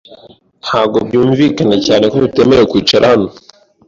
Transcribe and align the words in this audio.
Ntabwo 0.63 0.97
byumvikana 1.07 1.75
cyane 1.85 2.03
ko 2.11 2.15
tutemerewe 2.25 2.65
kwicara 2.71 3.05
hano. 3.11 3.29